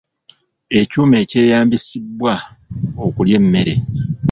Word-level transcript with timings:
Ekyuma 0.79 1.15
ekyeyambisibwa 1.23 2.33
okulya 3.05 3.35
emmere. 3.41 3.73